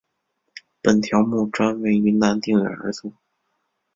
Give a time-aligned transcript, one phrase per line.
[0.81, 3.13] 本条目专为云南定远而作。